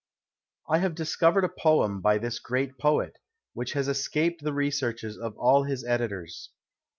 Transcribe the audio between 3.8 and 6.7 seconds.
escaped the researches of all his editors.